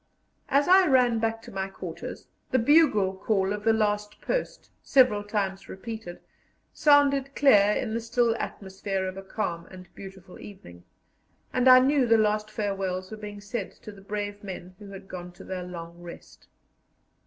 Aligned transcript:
As 0.49 0.67
I 0.67 0.87
ran 0.87 1.19
back 1.19 1.43
to 1.43 1.51
my 1.51 1.67
quarters, 1.67 2.25
the 2.49 2.57
bugle 2.57 3.13
call 3.15 3.53
of 3.53 3.63
the 3.63 3.71
"Last 3.71 4.19
Post," 4.19 4.71
several 4.81 5.23
times 5.23 5.69
repeated, 5.69 6.21
sounded 6.73 7.35
clear 7.35 7.73
in 7.73 7.93
the 7.93 8.01
still 8.01 8.35
atmosphere 8.37 9.05
of 9.05 9.15
a 9.15 9.21
calm 9.21 9.67
and 9.67 9.93
beautiful 9.93 10.39
evening, 10.39 10.85
and 11.53 11.67
I 11.69 11.81
knew 11.81 12.07
the 12.07 12.17
last 12.17 12.49
farewells 12.49 13.11
were 13.11 13.17
being 13.17 13.41
said 13.41 13.73
to 13.73 13.91
the 13.91 14.01
brave 14.01 14.43
men 14.43 14.73
who 14.79 14.89
had 14.89 15.07
gone 15.07 15.33
to 15.33 15.43
their 15.43 15.61
long 15.61 15.99
rest. 16.01 16.47